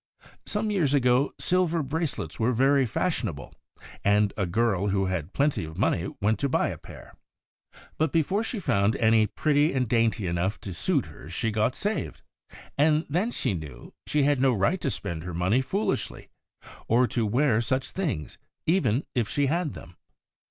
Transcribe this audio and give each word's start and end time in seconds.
Some 0.47 0.71
years 0.71 0.95
ago, 0.95 1.31
silver 1.37 1.83
bracelets 1.83 2.39
were 2.39 2.53
very 2.53 2.87
fashionable, 2.87 3.53
and 4.03 4.33
a 4.35 4.47
girl 4.47 4.87
who 4.87 5.05
had 5.05 5.31
plenty 5.31 5.63
of 5.63 5.77
money 5.77 6.07
went 6.19 6.39
to 6.39 6.49
buy 6.49 6.69
a 6.69 6.79
pair. 6.79 7.13
But 7.99 8.11
before 8.11 8.43
she 8.43 8.57
found 8.59 8.95
any 8.95 9.27
pretty 9.27 9.71
and 9.73 9.87
dainty 9.87 10.25
enough 10.25 10.59
to 10.61 10.73
suit 10.73 11.05
her 11.05 11.29
she 11.29 11.51
got 11.51 11.75
saved, 11.75 12.23
and 12.79 13.05
then 13.09 13.29
she 13.29 13.53
knew 13.53 13.93
she 14.07 14.23
had 14.23 14.41
no 14.41 14.53
right 14.55 14.81
to 14.81 14.89
spend 14.89 15.21
her 15.21 15.35
money 15.35 15.61
foolishly, 15.61 16.29
or 16.87 17.05
to 17.09 17.23
wear 17.27 17.61
such 17.61 17.91
things, 17.91 18.39
even 18.65 19.05
if 19.13 19.29
she 19.29 19.45
had 19.45 19.75
them. 19.75 19.97